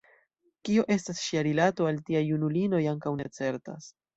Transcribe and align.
Kio 0.69 0.83
estis 0.95 1.21
ŝia 1.25 1.43
rilato 1.49 1.91
al 1.91 2.01
tiaj 2.09 2.25
junulinoj, 2.31 2.83
ankaŭ 2.97 3.17
ne 3.21 3.33
certas. 3.41 3.97